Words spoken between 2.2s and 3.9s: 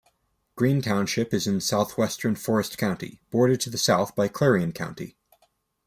Forest County, bordered to the